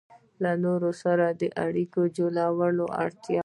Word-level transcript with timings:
-له 0.39 0.51
نورو 0.65 0.91
سره 1.03 1.25
د 1.41 1.43
اړیکو 1.65 2.01
جوړولو 2.17 2.83
وړتیا 2.91 3.39